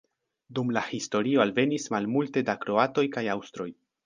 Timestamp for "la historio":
0.77-1.43